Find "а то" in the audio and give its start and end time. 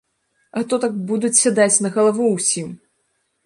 0.59-0.79